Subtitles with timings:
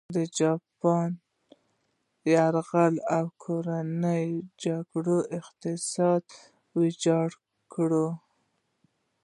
[0.15, 1.09] د جاپان
[2.33, 4.25] یرغل او کورنۍ
[4.63, 6.21] جګړو اقتصاد
[6.77, 7.29] ویجاړ
[7.73, 7.91] کړ.